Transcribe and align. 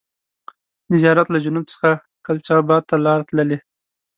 د 0.89 0.91
زیارت 1.03 1.27
له 1.31 1.39
جنوب 1.45 1.65
څخه 1.73 1.89
کلچا 2.27 2.55
بات 2.69 2.83
ته 2.89 2.95
لار 3.05 3.19
تللې. 3.27 3.57